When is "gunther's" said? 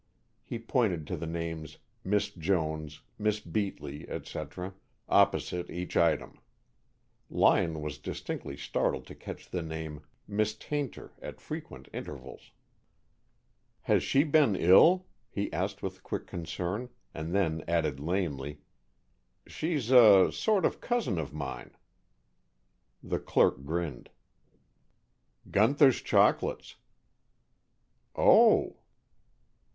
25.51-26.01